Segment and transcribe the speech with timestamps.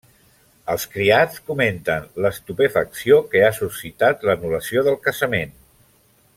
[0.75, 5.57] Els criats comenten l'estupefacció que ha suscitat l'anul·lació del casament.